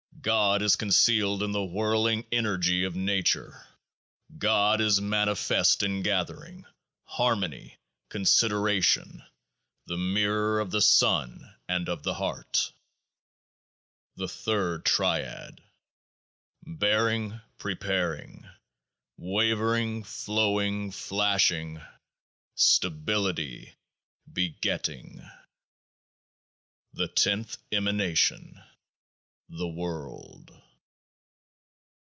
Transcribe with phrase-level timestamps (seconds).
[0.23, 3.65] GOD is concealed in the whirling energy of Nature.
[4.37, 6.67] GOD is manifest in gathering:
[7.05, 9.25] harmony: con sideration:
[9.87, 12.71] the Mirror of the Sun and of the Heart.
[14.15, 15.63] The Third Triad
[16.67, 18.47] Bearing: preparing.
[19.17, 21.81] Wavering: flowing: flashing.
[22.53, 23.73] Stability:
[24.31, 25.27] begetting.
[26.93, 28.61] The Tenth Emanation
[29.53, 30.55] The world.